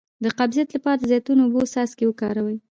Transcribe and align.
د 0.23 0.25
قبضیت 0.39 0.69
لپاره 0.75 0.97
د 0.99 1.03
زیتون 1.11 1.37
او 1.41 1.45
اوبو 1.49 1.61
څاڅکي 1.73 2.05
وکاروئ 2.07 2.57